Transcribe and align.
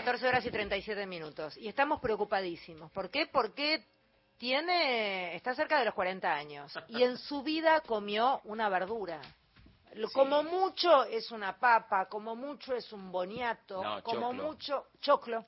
14 0.00 0.28
horas 0.28 0.46
y 0.46 0.50
37 0.50 1.06
minutos. 1.06 1.56
Y 1.58 1.68
estamos 1.68 2.00
preocupadísimos. 2.00 2.90
¿Por 2.92 3.10
qué? 3.10 3.26
Porque 3.26 3.84
tiene, 4.38 5.36
está 5.36 5.54
cerca 5.54 5.78
de 5.78 5.84
los 5.84 5.94
40 5.94 6.32
años. 6.32 6.72
Y 6.88 7.02
en 7.02 7.18
su 7.18 7.42
vida 7.42 7.80
comió 7.80 8.40
una 8.44 8.70
verdura. 8.70 9.20
Como 10.14 10.42
mucho 10.42 11.04
es 11.04 11.30
una 11.30 11.58
papa, 11.58 12.06
como 12.08 12.34
mucho 12.34 12.74
es 12.74 12.90
un 12.92 13.12
boniato, 13.12 13.82
No, 13.82 14.02
como 14.02 14.30
choclo. 14.30 14.42
mucho 14.42 14.86
choclo. 15.00 15.46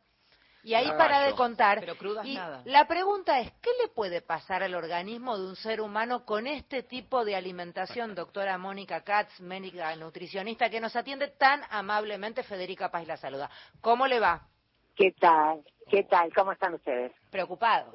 Y 0.64 0.74
ahí 0.74 0.86
para 0.96 1.22
de 1.22 1.32
contar. 1.34 1.80
Pero 1.80 1.96
crudas 1.96 2.26
y 2.26 2.34
nada. 2.34 2.62
La 2.66 2.86
pregunta 2.86 3.40
es, 3.40 3.50
¿qué 3.60 3.70
le 3.80 3.88
puede 3.88 4.20
pasar 4.20 4.62
al 4.62 4.74
organismo 4.74 5.36
de 5.36 5.46
un 5.46 5.56
ser 5.56 5.80
humano 5.80 6.24
con 6.24 6.46
este 6.46 6.82
tipo 6.82 7.24
de 7.24 7.34
alimentación, 7.34 8.14
doctora 8.14 8.58
Mónica 8.58 9.02
Katz, 9.02 9.40
médica 9.40 9.94
nutricionista, 9.96 10.70
que 10.70 10.80
nos 10.80 10.94
atiende 10.94 11.28
tan 11.28 11.62
amablemente 11.70 12.42
Federica 12.42 12.90
Paz 12.90 13.06
la 13.06 13.16
saluda? 13.16 13.50
¿Cómo 13.80 14.06
le 14.06 14.20
va? 14.20 14.46
¿Qué 14.96 15.12
tal? 15.12 15.62
¿Qué 15.88 16.04
tal? 16.04 16.32
¿Cómo 16.34 16.52
están 16.52 16.74
ustedes? 16.74 17.12
Preocupados. 17.30 17.94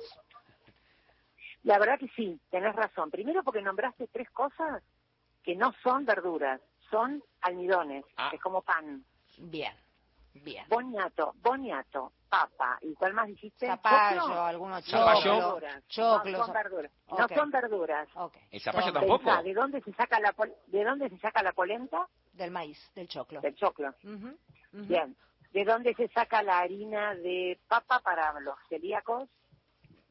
La 1.63 1.77
verdad 1.79 1.99
que 1.99 2.07
sí, 2.15 2.39
tenés 2.49 2.75
razón. 2.75 3.11
Primero 3.11 3.43
porque 3.43 3.61
nombraste 3.61 4.07
tres 4.07 4.29
cosas 4.31 4.83
que 5.43 5.55
no 5.55 5.73
son 5.83 6.05
verduras, 6.05 6.61
son 6.89 7.23
almidones, 7.41 8.03
Ah. 8.15 8.31
es 8.33 8.41
como 8.41 8.61
pan. 8.61 9.03
Bien, 9.39 9.73
bien. 10.33 10.65
Boniato, 10.69 11.33
boniato, 11.37 12.11
papa. 12.29 12.77
¿Y 12.81 12.93
cuál 12.95 13.13
más 13.13 13.27
dijiste? 13.27 13.67
Zapallo, 13.67 14.21
¿Choclo? 14.21 14.41
algunos 14.43 14.85
choclos. 14.85 15.23
verduras. 15.23 15.87
Choclos. 15.87 16.37
No 16.39 16.45
son 16.45 16.53
verduras. 16.53 16.91
Ok. 17.07 17.19
No 17.19 17.27
son 17.35 17.51
verduras. 17.51 18.09
Ok. 18.15 18.37
¿El 18.51 18.61
zapallo 18.61 18.93
tampoco? 18.93 19.23
Pensá, 19.25 19.43
¿de 19.43 19.53
dónde 19.53 19.81
se 19.81 19.93
saca 19.93 20.19
la 20.19 20.33
pol- 20.33 20.55
de 20.67 20.83
dónde 20.83 21.09
se 21.09 21.17
saca 21.19 21.43
la 21.43 21.51
polenta? 21.53 22.07
Del 22.33 22.51
maíz, 22.51 22.91
del 22.93 23.07
choclo. 23.07 23.41
Del 23.41 23.55
choclo. 23.55 23.89
Ujú, 24.03 24.27
ujú. 24.27 24.37
Bien. 24.85 25.15
¿De 25.53 25.63
dónde 25.65 25.93
se 25.95 26.07
saca 26.09 26.43
la 26.43 26.59
harina 26.59 27.15
de 27.15 27.57
papa 27.67 27.99
para 27.99 28.39
los 28.39 28.55
celíacos? 28.69 29.29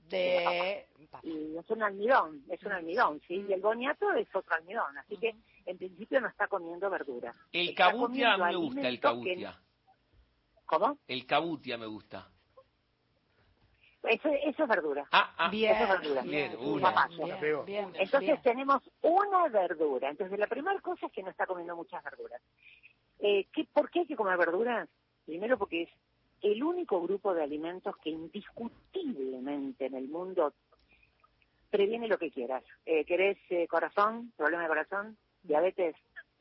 De... 0.08 0.86
y 1.24 1.56
es 1.56 1.68
un 1.70 1.82
almidón, 1.82 2.44
es 2.48 2.62
un 2.62 2.70
almidón, 2.72 3.20
¿sí? 3.26 3.44
Y 3.48 3.52
el 3.52 3.60
boniato 3.60 4.12
es 4.12 4.28
otro 4.34 4.54
almidón, 4.54 4.96
así 4.98 5.16
que 5.16 5.34
en 5.66 5.78
principio 5.78 6.20
no 6.20 6.28
está 6.28 6.46
comiendo 6.46 6.88
verdura. 6.88 7.34
El 7.52 7.70
Está 7.70 7.90
cabutia 7.90 8.36
me 8.36 8.54
gusta, 8.54 8.88
el 8.88 8.94
que- 8.94 9.00
cabutia. 9.00 9.60
¿Cómo? 10.64 10.98
El 11.08 11.26
cabutia 11.26 11.76
me 11.76 11.86
gusta. 11.86 12.28
Eso, 14.04 14.28
eso 14.28 14.62
es 14.62 14.68
verdura. 14.68 15.04
Ah, 15.10 15.34
ah. 15.36 15.48
Bien, 15.48 15.74
Eso 15.74 15.82
es 15.82 15.88
verdura. 16.00 16.22
Bien, 16.22 16.56
una. 16.60 17.08
Bien, 17.08 17.64
bien, 17.64 17.84
Entonces 17.94 18.20
bien. 18.20 18.42
tenemos 18.42 18.80
una 19.02 19.48
verdura. 19.48 20.10
Entonces 20.10 20.38
la 20.38 20.46
primera 20.46 20.80
cosa 20.80 21.06
es 21.06 21.12
que 21.12 21.24
no 21.24 21.30
está 21.30 21.46
comiendo 21.46 21.74
muchas 21.74 22.04
verduras. 22.04 22.40
Eh, 23.18 23.46
¿qué, 23.52 23.64
¿Por 23.72 23.90
qué 23.90 24.00
hay 24.00 24.06
que 24.06 24.14
comer 24.14 24.36
verduras? 24.38 24.88
Primero 25.26 25.58
porque 25.58 25.82
es 25.82 25.90
el 26.42 26.62
único 26.62 27.02
grupo 27.02 27.34
de 27.34 27.42
alimentos 27.42 27.96
que 27.98 28.10
indiscutiblemente 28.10 29.86
en 29.86 29.94
el 29.94 30.08
mundo 30.08 30.54
previene 31.70 32.08
lo 32.08 32.18
que 32.18 32.30
quieras. 32.30 32.62
Eh, 32.84 33.04
¿Querés 33.04 33.38
eh, 33.50 33.66
corazón, 33.66 34.32
problema 34.36 34.62
de 34.62 34.68
corazón, 34.68 35.18
diabetes, 35.42 35.96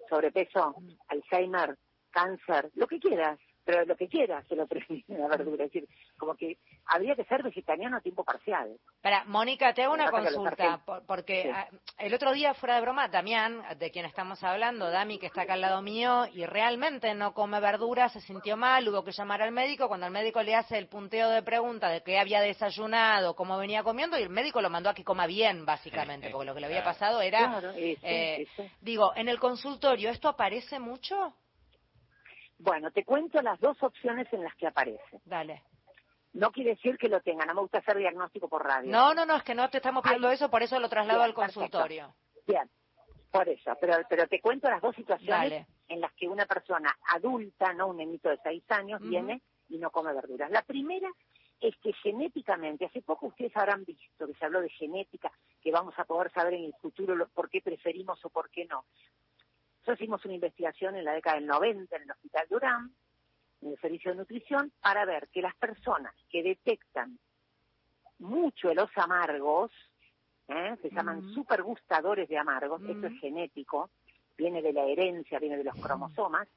sobrepeso, 0.10 0.76
Alzheimer, 1.08 1.78
cáncer, 2.12 2.72
lo 2.76 2.88
que 2.88 3.00
quieras? 3.00 3.40
Pero 3.66 3.84
lo 3.86 3.96
que 3.98 4.08
quieras 4.08 4.46
se 4.48 4.56
lo 4.56 4.68
previene 4.68 5.04
la 5.20 5.28
verdura. 5.28 5.66
Es 5.66 5.74
decir, 5.74 5.90
como 6.18 6.36
que 6.36 6.58
habría 6.86 7.16
que 7.16 7.26
ser 7.26 7.44
vegetariano 7.44 7.98
a 7.98 8.02
tiempo 8.02 8.24
parcial. 8.24 8.78
Para, 9.02 9.26
Mónica, 9.26 9.74
te 9.74 9.84
hago 9.84 9.94
una 9.94 10.10
consulta, 10.12 10.82
porque 11.06 11.44
Sí. 11.44 11.50
ah, 11.54 11.68
el 11.98 12.14
otro 12.14 12.32
día, 12.32 12.54
fuera 12.54 12.76
de 12.76 12.82
broma, 12.82 13.08
Damián, 13.08 13.62
de 13.78 13.92
quien 13.92 14.06
estamos 14.06 14.44
hablando, 14.44 14.90
Dami, 14.90 15.20
que 15.20 15.28
está 15.28 15.42
acá 15.42 15.54
al 15.54 15.62
lado 15.62 15.82
mío, 15.82 16.26
y 16.34 16.46
realmente 16.46 17.14
no 17.14 17.34
come 17.34 17.60
verduras, 17.60 18.14
se 18.14 18.22
sintió 18.22 18.56
mal, 18.58 18.88
hubo 18.88 19.04
que 19.04 19.12
llamar 19.12 19.42
al 19.42 19.52
médico, 19.52 19.88
cuando 19.88 20.06
el 20.06 20.12
médico 20.12 20.42
le 20.42 20.56
hace 20.56 20.78
el 20.78 20.88
punteo 20.88 21.30
de 21.30 21.44
preguntas 21.44 21.92
de 21.92 22.02
qué 22.04 22.20
había 22.20 22.42
desayunado, 22.42 23.36
cómo 23.36 23.58
venía 23.58 23.84
comiendo, 23.84 24.18
y 24.18 24.24
el 24.24 24.30
médico 24.30 24.62
lo 24.62 24.70
mandó 24.70 24.90
a 24.90 24.94
que 24.94 25.04
coma 25.04 25.28
bien, 25.28 25.66
básicamente, 25.66 26.30
porque 26.32 26.46
lo 26.46 26.54
que 26.54 26.62
le 26.62 26.68
había 26.68 26.84
pasado 26.84 27.22
era... 27.22 27.40
Claro, 27.40 27.74
sí, 27.74 27.98
eh, 28.04 28.48
sí. 28.56 28.64
Digo, 28.82 29.12
en 29.16 29.30
el 29.30 29.40
consultorio, 29.40 30.10
¿esto 30.10 30.30
aparece 30.30 30.80
mucho? 30.80 31.34
Bueno, 32.58 32.92
te 32.92 33.04
cuento 33.04 33.42
las 33.42 33.60
dos 33.60 33.82
opciones 33.84 34.32
en 34.32 34.44
las 34.44 34.56
que 34.56 34.68
aparece. 34.68 35.22
Dale. 35.26 35.64
No 36.34 36.52
quiere 36.52 36.72
decir 36.72 36.98
que 36.98 37.08
lo 37.10 37.22
tengan, 37.22 37.48
no 37.48 37.54
me 37.54 37.62
gusta 37.62 37.78
hacer 37.80 37.98
diagnóstico 37.98 38.50
por 38.50 38.66
radio. 38.66 38.92
No, 38.92 39.14
no, 39.14 39.26
no, 39.26 39.38
es 39.38 39.44
que 39.44 39.56
no 39.56 39.70
te 39.70 39.78
estamos 39.78 40.04
pidiendo 40.04 40.28
Ay. 40.28 40.36
eso, 40.36 40.50
por 40.50 40.64
eso 40.64 40.80
lo 40.80 40.90
traslado 40.90 41.20
Bien, 41.20 41.30
al 41.30 41.34
perfecto. 41.36 41.60
consultorio. 41.62 42.16
Bien, 42.46 42.70
por 43.32 43.48
eso, 43.48 43.74
pero, 43.80 43.98
pero 44.10 44.28
te 44.28 44.42
cuento 44.42 44.70
las 44.70 44.82
dos 44.82 44.96
situaciones 44.96 45.30
Dale. 45.50 45.68
en 45.88 46.02
las 46.02 46.12
que 46.14 46.28
una 46.28 46.46
persona 46.46 46.94
adulta, 47.10 47.74
no 47.74 47.88
un 47.88 47.98
nenito 47.98 48.30
de 48.30 48.38
seis 48.44 48.64
años, 48.70 49.02
viene 49.02 49.42
y 49.70 49.78
no 49.78 49.92
come 49.92 50.14
verduras. 50.14 50.52
La 50.52 50.62
primera 50.62 51.10
es 51.62 51.74
que 51.78 51.94
genéticamente, 51.94 52.86
hace 52.86 53.02
poco 53.02 53.28
ustedes 53.28 53.56
habrán 53.56 53.86
visto 53.86 54.28
que 54.28 54.34
se 54.34 54.46
habló 54.46 54.60
de 54.62 54.70
genética, 54.70 55.32
que 55.62 55.72
vamos 55.72 55.94
a 55.98 56.04
poder 56.04 56.32
saber 56.34 56.54
en 56.56 56.66
el 56.66 56.74
futuro 56.82 57.16
lo- 57.16 57.30
por 57.30 57.50
qué 57.50 57.62
preferimos 57.62 58.24
o 58.26 58.30
por 58.30 58.50
qué 58.50 58.66
no. 58.66 58.86
Nosotros 59.86 60.02
hicimos 60.02 60.26
una 60.26 60.34
investigación 60.34 60.96
en 60.96 61.06
la 61.06 61.14
década 61.14 61.36
del 61.36 61.46
90 61.46 61.96
en 61.96 62.02
el 62.02 62.10
Hospital 62.10 62.48
Durán, 62.50 62.92
en 63.62 63.70
el 63.70 63.80
Servicio 63.80 64.10
de 64.10 64.18
Nutrición, 64.18 64.72
para 64.82 65.06
ver 65.06 65.28
que 65.28 65.44
las 65.44 65.56
personas 65.58 66.12
que 66.28 66.42
detectan 66.42 67.20
mucho 68.18 68.74
los 68.74 68.90
amargos, 68.96 69.72
¿eh? 70.48 70.76
se 70.82 70.90
llaman 70.90 71.20
Ujú. 71.20 71.30
supergustadores 71.36 72.28
de 72.28 72.36
amargos, 72.36 72.82
esto 72.88 73.06
es 73.06 73.20
genético, 73.20 73.92
viene 74.36 74.64
de 74.64 74.74
la 74.74 74.86
herencia, 74.86 75.38
viene 75.38 75.58
de 75.58 75.66
los 75.66 75.76
cromosomas, 75.76 76.48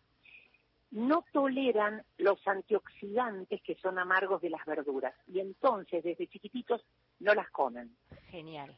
no 0.93 1.23
toleran 1.31 2.03
los 2.17 2.41
antioxidantes 2.49 3.61
que 3.61 3.75
son 3.75 3.99
amargos 3.99 4.41
de 4.41 4.49
las 4.49 4.65
verduras 4.65 5.15
y 5.27 5.41
entonces 5.41 6.03
desde 6.03 6.29
chiquititos 6.29 6.83
no 7.21 7.35
las 7.35 7.51
comen. 7.51 7.95
Genial. 8.31 8.75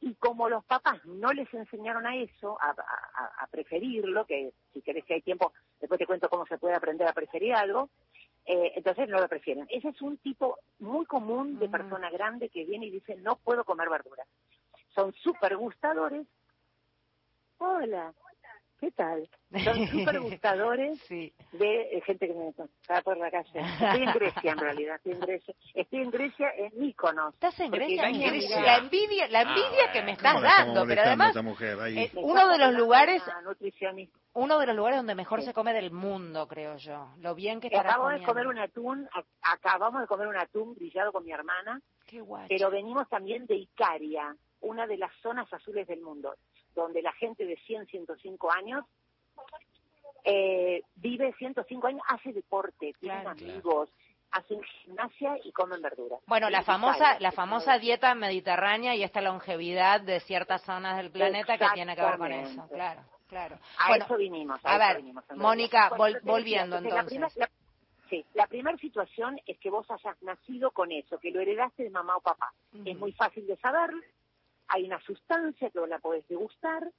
Y 0.00 0.14
como 0.16 0.48
los 0.48 0.64
papás 0.64 1.04
no 1.06 1.32
les 1.32 1.52
enseñaron 1.54 2.06
a 2.06 2.16
eso, 2.16 2.58
a, 2.60 2.70
a- 2.70 3.32
a 3.40 3.46
preferirlo, 3.48 4.26
que 4.26 4.52
si 4.72 4.82
querés 4.82 5.04
que 5.04 5.14
hay 5.14 5.22
tiempo, 5.22 5.52
después 5.80 5.98
te 5.98 6.06
cuento 6.06 6.28
cómo 6.28 6.46
se 6.46 6.58
puede 6.58 6.74
aprender 6.74 7.08
a 7.08 7.12
preferir 7.12 7.54
algo, 7.54 7.88
eh, 8.44 8.72
entonces 8.76 9.08
no 9.08 9.18
lo 9.20 9.28
prefieren. 9.28 9.66
Ese 9.70 9.88
es 9.88 10.00
un 10.02 10.18
tipo 10.18 10.58
muy 10.78 11.06
común 11.06 11.58
de 11.58 11.64
Ujú. 11.64 11.72
persona 11.72 12.10
grande 12.10 12.48
que 12.50 12.64
viene 12.64 12.86
y 12.86 12.90
dice, 12.90 13.16
no 13.16 13.36
puedo 13.36 13.64
comer 13.64 13.88
verduras. 13.88 14.28
Son 14.94 15.12
súper 15.14 15.56
gustadores. 15.56 16.26
Hola, 17.58 18.12
¿qué 18.80 18.90
tal? 18.92 19.28
Son 19.64 19.86
súper 19.88 20.20
gustadores 20.20 20.98
Sí. 21.08 21.32
de 21.52 21.96
eh, 21.96 22.00
gente 22.02 22.26
que 22.28 22.34
me 22.34 22.48
está 22.48 23.02
por 23.02 23.16
la 23.16 23.30
calle. 23.30 23.60
Estoy 23.60 24.02
en 24.02 24.12
Grecia 24.12 24.52
en 24.52 24.58
realidad, 24.58 24.96
estoy 24.96 25.12
en 25.12 25.20
Grecia. 25.20 25.54
Estoy 25.74 26.02
en 26.02 26.10
Grecia 26.10 26.48
en 26.56 26.72
Mykonos. 26.78 27.34
¿Estás 27.34 27.58
en 27.60 27.70
Grecia? 27.70 28.02
La 28.02 28.76
envidia, 28.78 29.28
la 29.28 29.40
Ah, 29.40 29.42
envidia 29.42 29.92
que 29.92 30.02
me 30.02 30.12
estás 30.12 30.32
¿Cómo 30.34 30.44
la 30.44 30.50
estamos 30.50 30.74
dando, 30.74 30.88
pero 30.88 31.02
además 31.02 31.28
esta 31.28 31.42
mujer 31.42 31.78
eh, 31.88 32.10
uno 32.16 32.48
de 32.48 32.58
los 32.58 32.74
lugares, 32.74 33.22
uno 34.34 34.58
de 34.58 34.66
los 34.66 34.76
lugares 34.76 34.98
donde 34.98 35.14
mejor 35.14 35.40
Sí. 35.40 35.46
se 35.46 35.54
come 35.54 35.72
del 35.72 35.90
mundo, 35.90 36.46
creo 36.46 36.76
yo. 36.76 37.08
Lo 37.18 37.34
bien 37.34 37.60
que 37.60 37.68
Acabamos 37.68 38.12
de 38.20 38.26
comer 38.26 38.46
un 38.46 38.58
atún, 38.58 39.08
acabamos 39.42 40.00
de 40.02 40.06
comer 40.06 40.26
un 40.28 40.36
atún 40.36 40.74
brillado 40.74 41.12
con 41.12 41.24
mi 41.24 41.32
hermana, 41.32 41.80
Qué 42.06 42.20
guay. 42.20 42.46
pero 42.48 42.70
venimos 42.70 43.08
también 43.08 43.46
de 43.46 43.56
Icaria, 43.56 44.34
una 44.66 44.86
de 44.86 44.96
las 44.98 45.12
zonas 45.22 45.52
azules 45.52 45.86
del 45.86 46.00
mundo, 46.00 46.34
donde 46.74 47.02
la 47.02 47.12
gente 47.12 47.44
de 47.46 47.56
100, 47.56 47.86
105 47.86 48.52
años 48.52 48.84
eh, 50.24 50.82
vive 50.96 51.32
105 51.38 51.86
años, 51.86 52.02
hace 52.08 52.32
deporte, 52.32 52.92
tienen 53.00 53.22
Claro. 53.22 53.30
amigos, 53.30 53.90
hacen 54.32 54.60
gimnasia 54.62 55.38
y 55.44 55.52
comen 55.52 55.80
verduras. 55.80 56.20
Bueno, 56.26 56.50
la 56.50 56.62
famosa, 56.62 57.18
la 57.20 57.30
famosa 57.32 57.78
dieta 57.78 58.14
mediterránea 58.14 58.94
y 58.96 59.02
esta 59.04 59.20
longevidad 59.20 60.00
de 60.00 60.20
ciertas 60.20 60.62
zonas 60.62 60.96
del 60.96 61.10
planeta 61.10 61.56
que 61.58 61.66
tiene 61.74 61.94
que 61.94 62.02
ver 62.02 62.18
con 62.18 62.32
eso. 62.32 62.68
Claro, 62.68 63.02
claro. 63.28 63.58
A 63.78 63.88
bueno, 63.88 64.04
eso 64.04 64.16
vinimos. 64.16 64.60
a 64.64 64.78
ver, 64.78 64.96
vinimos, 64.96 65.24
Mónica, 65.36 65.90
vol- 65.90 66.20
volviendo 66.22 66.80
la 66.80 66.88
entonces. 66.88 67.36
la- 67.36 67.48
sí, 68.10 68.24
la 68.34 68.46
primera 68.48 68.76
situación 68.78 69.40
es 69.46 69.58
que 69.58 69.70
vos 69.70 69.88
hayas 69.90 70.20
nacido 70.22 70.72
con 70.72 70.90
eso, 70.90 71.18
que 71.18 71.30
lo 71.30 71.40
heredaste 71.40 71.84
de 71.84 71.90
mamá 71.90 72.16
o 72.16 72.20
papá. 72.20 72.52
Es 72.84 72.98
muy 72.98 73.12
fácil 73.12 73.46
de 73.46 73.56
saber. 73.58 73.90
Hay 74.68 74.84
una 74.84 75.00
sustancia 75.00 75.70
que 75.70 75.78
vos 75.78 75.88
la 75.88 75.98
podés 75.98 76.26
degustar, 76.28 76.90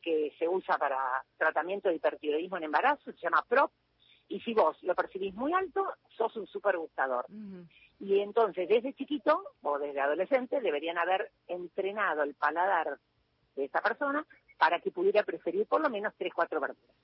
que 0.00 0.34
se 0.38 0.48
usa 0.48 0.76
para 0.78 1.24
tratamiento 1.36 1.88
de 1.88 1.96
hipertiroidismo 1.96 2.56
en 2.56 2.64
embarazo, 2.64 3.12
se 3.12 3.18
llama 3.18 3.44
PROP. 3.48 3.72
Y 4.28 4.40
si 4.40 4.54
vos 4.54 4.82
lo 4.82 4.94
percibís 4.94 5.34
muy 5.34 5.52
alto, 5.52 5.86
sos 6.16 6.34
un 6.36 6.46
supergustador. 6.46 7.26
Ujú. 7.28 7.66
Y 8.00 8.20
entonces, 8.20 8.68
desde 8.68 8.94
chiquito 8.94 9.44
o 9.62 9.78
desde 9.78 10.00
adolescente, 10.00 10.60
deberían 10.60 10.98
haber 10.98 11.30
entrenado 11.46 12.22
el 12.22 12.34
paladar 12.34 12.98
de 13.54 13.64
esta 13.64 13.80
persona 13.80 14.26
para 14.58 14.80
que 14.80 14.90
pudiera 14.90 15.22
preferir 15.22 15.66
por 15.66 15.80
lo 15.82 15.90
menos 15.90 16.14
tres, 16.16 16.32
cuatro 16.34 16.60
verduras. 16.60 16.96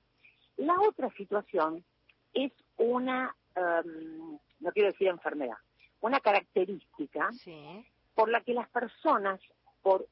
La 0.56 0.80
otra 0.80 1.10
situación 1.10 1.84
es 2.32 2.52
una, 2.78 3.34
em, 3.54 4.38
no 4.60 4.72
quiero 4.72 4.90
decir 4.90 5.08
enfermedad, 5.08 5.58
una 6.00 6.20
característica 6.20 7.30
Sí. 7.32 7.84
por 8.14 8.28
la 8.28 8.40
que 8.40 8.54
las 8.54 8.68
personas, 8.70 9.40
por, 9.82 10.06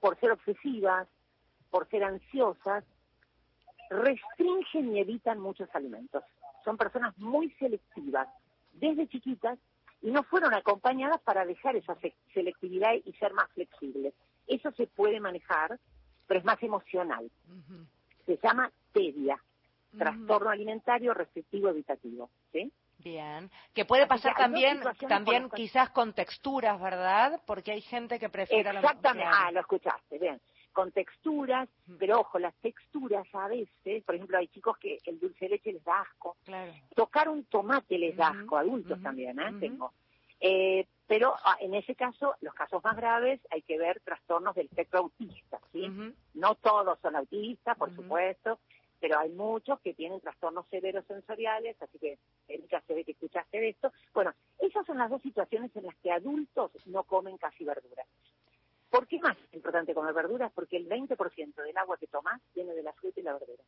por 0.00 0.18
ser 0.20 0.32
obsesivas, 0.32 1.08
por 1.70 1.88
ser 1.88 2.04
ansiosas, 2.04 2.84
restringen 3.90 4.94
y 4.94 5.00
evitan 5.00 5.40
muchos 5.40 5.68
alimentos. 5.74 6.22
Son 6.64 6.76
personas 6.76 7.16
muy 7.18 7.50
selectivas. 7.58 8.28
desde 8.74 9.08
chiquitas 9.08 9.58
y 10.02 10.10
no 10.10 10.22
fueron 10.22 10.54
acompañadas 10.54 11.20
para 11.20 11.44
dejar 11.44 11.76
esa 11.76 11.96
selectividad 12.32 12.94
y 13.04 13.12
ser 13.14 13.34
más 13.34 13.50
flexibles. 13.50 14.14
Eso 14.46 14.72
se 14.72 14.86
puede 14.86 15.20
manejar, 15.20 15.78
pero 16.26 16.40
es 16.40 16.46
más 16.46 16.62
emocional. 16.62 17.30
Se 18.24 18.38
llama 18.42 18.72
TEDIA, 18.92 19.38
trastorno 19.98 20.50
alimentario 20.50 21.12
restrictivo 21.12 21.68
evitativo. 21.68 22.30
¿sí? 22.52 22.72
Bien, 23.02 23.50
que 23.74 23.84
puede 23.84 24.06
pasar 24.06 24.34
también, 24.36 24.80
también 25.08 25.48
quizás 25.50 25.90
con 25.90 26.12
texturas, 26.12 26.80
¿verdad? 26.80 27.40
Porque 27.46 27.72
hay 27.72 27.80
gente 27.80 28.18
que 28.18 28.28
prefiere 28.28 28.70
Exactamente, 28.70 29.30
ah, 29.32 29.50
lo 29.52 29.60
escuchaste, 29.60 30.18
bien. 30.18 30.40
Con 30.72 30.92
texturas, 30.92 31.68
pero 31.98 32.20
ojo, 32.20 32.38
las 32.38 32.54
texturas 32.56 33.26
a 33.34 33.48
veces, 33.48 34.04
por 34.04 34.14
ejemplo, 34.14 34.38
hay 34.38 34.48
chicos 34.48 34.78
que 34.78 34.98
el 35.04 35.18
dulce 35.18 35.46
de 35.46 35.50
leche 35.52 35.72
les 35.72 35.84
da 35.84 36.00
asco. 36.00 36.36
Claro. 36.44 36.72
Tocar 36.94 37.28
un 37.28 37.44
tomate 37.44 37.98
les 37.98 38.16
da 38.16 38.28
asco, 38.28 38.56
adultos 38.56 39.02
también, 39.02 39.40
¿eh? 39.40 39.52
Tengo. 39.58 39.92
Eh, 40.40 40.86
pero 41.06 41.34
ah, 41.44 41.56
en 41.60 41.74
ese 41.74 41.94
caso, 41.94 42.34
los 42.40 42.54
casos 42.54 42.82
más 42.84 42.96
graves, 42.96 43.40
hay 43.50 43.62
que 43.62 43.76
ver 43.78 44.00
trastornos 44.00 44.54
del 44.54 44.66
espectro 44.66 45.00
autista, 45.00 45.58
¿sí? 45.72 45.90
No 46.34 46.54
todos 46.54 46.98
son 47.00 47.16
autistas, 47.16 47.76
por 47.76 47.94
supuesto, 47.94 48.60
pero 49.00 49.18
hay 49.18 49.30
muchos 49.30 49.80
que 49.80 49.94
tienen 49.94 50.20
trastornos 50.20 50.66
severos 50.68 51.04
sensoriales, 51.06 51.80
así 51.80 51.98
que 51.98 52.18
Erika 52.48 52.80
se 52.86 52.94
ve 52.94 53.04
que 53.04 53.12
escuchaste 53.12 53.58
de 53.58 53.70
esto. 53.70 53.92
Bueno, 54.12 54.32
esas 54.58 54.86
son 54.86 54.98
las 54.98 55.10
dos 55.10 55.22
situaciones 55.22 55.74
en 55.74 55.86
las 55.86 55.96
que 55.96 56.12
adultos 56.12 56.70
no 56.86 57.04
comen 57.04 57.38
casi 57.38 57.64
verduras. 57.64 58.06
¿Por 58.90 59.06
qué 59.06 59.18
más 59.20 59.36
es 59.38 59.54
importante 59.54 59.94
comer 59.94 60.12
verduras? 60.12 60.52
Porque 60.52 60.76
el 60.76 60.88
20% 60.88 61.54
del 61.54 61.76
agua 61.78 61.96
que 61.96 62.08
tomas 62.08 62.40
viene 62.54 62.74
de 62.74 62.82
la 62.82 62.92
fruta 62.92 63.20
y 63.20 63.22
la 63.22 63.32
verdura. 63.32 63.62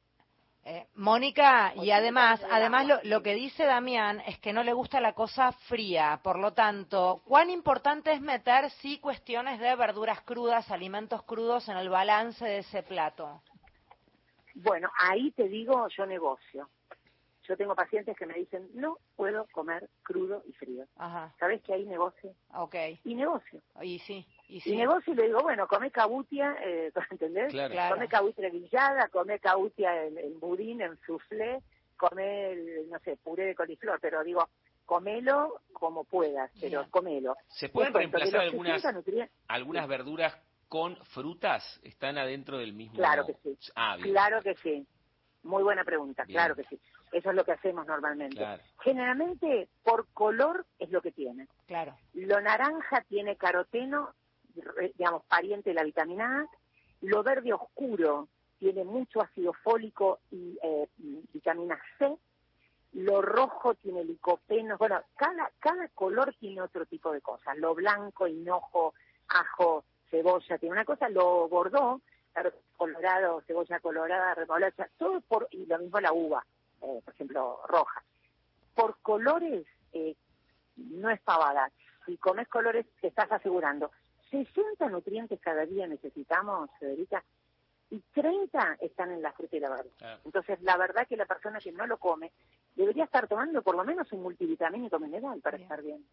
Eh, 0.65 0.87
Mónica, 0.95 1.73
y 1.75 1.91
además, 1.91 2.41
además 2.49 2.87
lo, 2.87 3.01
lo, 3.03 3.21
que 3.21 3.35
dice 3.35 3.65
Damián 3.65 4.21
es 4.21 4.39
que 4.39 4.53
no 4.53 4.63
le 4.63 4.73
gusta 4.73 5.01
la 5.01 5.13
cosa 5.13 5.51
fría, 5.51 6.21
por 6.23 6.39
lo 6.39 6.53
tanto, 6.53 7.21
¿cuán 7.25 7.51
importante 7.51 8.13
es 8.13 8.21
meter 8.21 8.71
sí 8.71 8.99
cuestiones 9.01 9.59
de 9.59 9.75
verduras 9.75 10.21
crudas, 10.21 10.71
alimentos 10.71 11.25
crudos 11.25 11.69
en 11.69 11.79
el 11.79 11.89
balance 11.89 12.45
de 12.45 12.59
ese 12.59 12.85
plato? 12.85 13.43
Bueno, 14.55 14.91
ahí 14.99 15.31
te 15.33 15.49
digo, 15.49 15.89
yo 15.89 16.07
negocio. 16.07 16.69
Yo 17.49 17.57
tengo 17.57 17.75
pacientes 17.75 18.17
que 18.17 18.27
me 18.27 18.35
dicen, 18.35 18.69
no 18.75 18.99
puedo 19.17 19.47
comer 19.53 19.89
crudo 20.05 20.45
y 20.47 20.53
frío. 20.53 20.87
Ajá. 20.97 21.35
¿Sabes 21.41 21.61
que 21.63 21.75
hay 21.75 21.85
negocio? 21.85 22.35
Ok. 22.55 22.75
Y 23.05 23.15
negocio. 23.17 23.61
Y 23.81 23.99
sí. 24.01 24.25
Y, 24.49 24.63
y 24.65 24.77
negocio 24.77 25.13
y 25.13 25.17
le 25.17 25.27
digo, 25.27 25.41
bueno, 25.41 25.67
come 25.67 25.91
cabutia, 25.91 26.57
eh, 26.63 26.93
¿entendés? 27.11 27.51
Claro. 27.51 27.97
Come 27.97 28.09
cabutia 28.09 28.49
grillada, 28.49 29.09
come 29.09 29.41
cabutia 29.41 30.05
en, 30.05 30.39
budín, 30.39 30.83
en 30.83 30.97
soufflé, 31.05 31.63
come, 31.97 32.55
no 32.89 32.99
sé, 33.01 33.17
puré 33.17 33.47
de 33.47 33.55
coliflor, 33.57 33.99
pero 34.01 34.23
digo, 34.23 34.49
comelo 34.87 35.63
como 35.73 36.05
puedas, 36.05 36.51
pero 36.61 36.87
comelo. 36.91 37.37
¿Se 37.49 37.69
pueden 37.69 37.93
reemplazar 37.93 38.43
algunas, 38.43 38.85
algunas 39.49 39.89
verduras 39.89 40.39
con 40.73 40.97
frutas 41.05 41.79
están 41.83 42.17
adentro 42.17 42.57
del 42.57 42.73
mismo. 42.73 42.97
Claro 42.97 43.27
que 43.27 43.35
sí. 43.43 43.59
Ah, 43.77 43.99
claro 44.01 44.41
que 44.41 44.55
sí. 44.55 44.87
Muy 45.43 45.63
buena 45.63 45.85
pregunta, 45.85 46.25
claro 46.25 46.57
que 46.57 46.65
sí. 46.65 46.81
Eso 47.13 47.29
es 47.29 47.37
lo 47.37 47.45
que 47.45 47.53
hacemos 47.53 47.87
normalmente. 47.87 48.43
Generalmente, 48.83 49.69
por 49.83 50.07
color 50.15 50.65
es 50.79 50.91
lo 50.91 51.03
que 51.03 51.13
tiene. 51.13 51.47
Claro. 51.67 51.95
Lo 52.15 52.41
naranja 52.41 53.03
tiene 53.07 53.37
caroteno, 53.37 54.15
digamos, 54.97 55.25
pariente 55.25 55.69
de 55.69 55.75
la 55.75 55.85
vitamina 55.85 56.41
A. 56.41 56.47
Lo 57.03 57.23
verde 57.23 57.53
oscuro 57.53 58.29
tiene 58.59 58.83
mucho 58.83 59.21
ácido 59.21 59.53
fólico 59.53 60.21
y 60.31 60.59
eh, 60.63 60.89
vitamina 61.35 61.79
C. 61.99 62.17
Lo 62.95 63.21
rojo 63.21 63.75
tiene 63.75 64.05
licopeno. 64.05 64.79
Bueno, 64.79 65.03
cada, 65.17 65.53
cada 65.59 65.89
color 65.89 66.35
tiene 66.41 66.63
otro 66.63 66.87
tipo 66.87 67.13
de 67.13 67.21
cosas. 67.21 67.59
Lo 67.59 67.75
blanco, 67.75 68.27
hinojo, 68.27 68.95
ajo, 69.29 69.85
cebolla, 70.13 70.59
tiene 70.59 70.75
una 70.75 70.85
cosa, 70.85 71.09
lo 71.09 71.49
bordó, 71.49 72.01
colorado, 72.77 73.43
cebolla 73.47 73.81
colorada, 73.81 74.35
remolacha, 74.35 74.89
todo 74.99 75.21
por, 75.23 75.49
y 75.51 75.67
lo 75.67 75.79
mismo 75.79 75.99
la 76.01 76.13
uva, 76.13 76.45
eh, 76.83 77.01
por 77.05 77.15
ejemplo, 77.15 77.61
roja. 77.67 78.03
Por 78.75 78.99
colores, 79.01 79.67
eh, 79.93 80.15
no 80.77 81.11
es 81.11 81.21
pavada. 81.23 81.71
Si 82.07 82.17
comes 82.19 82.47
colores, 82.49 82.87
te 83.01 83.09
estás 83.09 83.33
asegurando. 83.33 83.91
60 84.31 84.89
nutrientes 84.89 85.41
cada 85.41 85.67
día 85.67 85.87
necesitamos, 85.87 86.71
Federica, 86.79 87.25
y 87.91 88.01
30 88.15 88.79
están 88.81 89.13
en 89.13 89.23
la 89.23 89.33
fruta 89.33 89.57
y 89.57 89.61
la 89.61 89.71
verdura. 89.71 90.19
Entonces, 90.25 90.61
la 90.63 90.77
verdad 90.77 91.07
que 91.07 91.17
la 91.17 91.27
persona 91.27 91.59
que 91.59 91.73
no 91.73 91.87
lo 91.87 91.99
come 91.99 92.33
debería 92.75 93.05
estar 93.05 93.29
tomando 93.29 93.63
por 93.63 93.77
lo 93.77 93.85
menos 93.85 94.11
un 94.13 94.23
multivitamínico 94.23 94.99
mineral 94.99 95.41
para 95.41 95.59
estar 95.59 95.83
bien. 95.83 96.05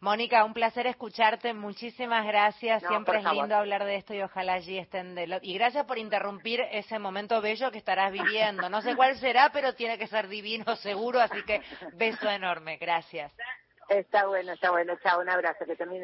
Mónica, 0.00 0.44
un 0.44 0.52
placer 0.52 0.86
escucharte. 0.86 1.54
Muchísimas 1.54 2.26
gracias. 2.26 2.82
Siempre 2.86 3.18
es 3.18 3.24
lindo 3.24 3.56
hablar 3.56 3.84
de 3.84 3.96
esto 3.96 4.12
y 4.12 4.20
ojalá 4.20 4.54
allí 4.54 4.78
estén 4.78 5.14
de 5.14 5.26
lo... 5.26 5.38
Y 5.40 5.54
gracias 5.54 5.86
por 5.86 5.96
interrumpir 5.98 6.60
ese 6.70 6.98
momento 6.98 7.40
bello 7.40 7.70
que 7.70 7.78
estarás 7.78 8.12
viviendo. 8.12 8.68
No 8.68 8.82
sé 8.82 8.94
cuál 8.94 9.16
será, 9.16 9.50
pero 9.52 9.74
tiene 9.74 9.96
que 9.96 10.06
ser 10.06 10.28
divino 10.28 10.76
seguro, 10.76 11.20
así 11.20 11.42
que 11.44 11.62
beso 11.94 12.28
enorme. 12.28 12.76
Gracias. 12.76 13.32
Está 13.88 14.26
bueno, 14.26 14.52
está 14.52 14.70
bueno. 14.70 14.94
Chao, 15.02 15.20
un 15.20 15.30
abrazo. 15.30 15.64
Que 15.64 15.76
termine 15.76 15.94